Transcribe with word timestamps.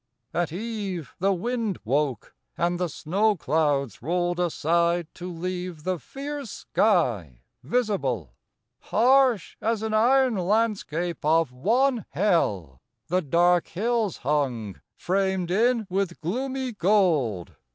At 0.33 0.51
eve 0.51 1.13
the 1.19 1.31
wind 1.31 1.77
woke, 1.85 2.33
and 2.57 2.79
the 2.79 2.89
snow 2.89 3.35
clouds 3.35 4.01
rolled 4.01 4.39
Aside 4.39 5.07
to 5.13 5.31
leave 5.31 5.83
the 5.83 5.99
fierce 5.99 6.49
sky 6.49 7.41
visible; 7.61 8.33
Harsh 8.79 9.57
as 9.61 9.83
an 9.83 9.93
iron 9.93 10.37
landscape 10.37 11.23
of 11.23 11.51
wan 11.51 12.05
hell 12.09 12.81
The 13.09 13.21
dark 13.21 13.67
hills 13.67 14.17
hung 14.25 14.81
framed 14.95 15.51
in 15.51 15.85
with 15.87 16.19
gloomy 16.19 16.71
gold. 16.71 17.55